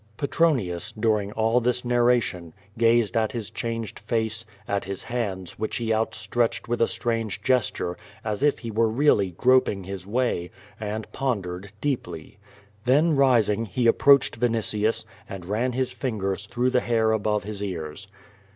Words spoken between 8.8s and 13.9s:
really groping his way, and pondered deep ly. Then rising he